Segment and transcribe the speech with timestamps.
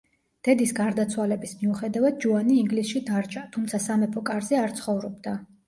[0.45, 5.39] დედის გარდაცვალების მიუხედავად ჯოანი ინგლისში დარჩა, თუმცა სამეფო კარზე არ ცხოვრობდა.